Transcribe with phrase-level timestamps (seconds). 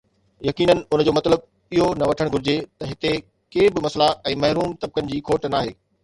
[0.41, 1.41] يقينن، ان جو مطلب
[1.79, 3.11] اهو نه وٺڻ گهرجي ته هتي
[3.57, 5.75] ڪي به مسئلا ۽ محروم طبقن جي کوٽ ناهي.